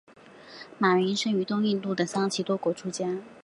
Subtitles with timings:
[0.79, 3.21] 马鸣生于东印度的桑岐多国出家。